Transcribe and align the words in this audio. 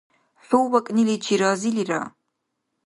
ХӀу 0.45 0.59
вакӀниличи 0.71 1.35
разилира! 1.41 2.01